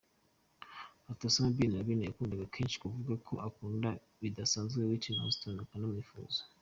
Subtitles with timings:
[1.11, 3.89] Ati “Osama Ben Laden yakundaga kenshi kuvuga ko akunda
[4.21, 6.39] bidasanzwe Whitney Houston akanamwifuza.